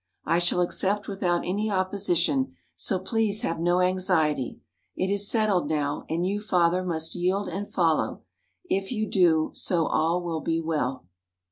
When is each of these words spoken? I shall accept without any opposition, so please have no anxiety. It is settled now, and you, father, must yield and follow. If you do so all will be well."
I 0.25 0.39
shall 0.39 0.61
accept 0.61 1.07
without 1.07 1.43
any 1.45 1.69
opposition, 1.69 2.55
so 2.75 2.97
please 2.97 3.41
have 3.43 3.59
no 3.59 3.81
anxiety. 3.81 4.59
It 4.95 5.11
is 5.13 5.29
settled 5.29 5.69
now, 5.69 6.05
and 6.09 6.25
you, 6.25 6.39
father, 6.39 6.83
must 6.83 7.13
yield 7.13 7.47
and 7.47 7.71
follow. 7.71 8.23
If 8.65 8.91
you 8.91 9.07
do 9.07 9.51
so 9.53 9.85
all 9.85 10.23
will 10.23 10.41
be 10.41 10.59
well." 10.59 11.05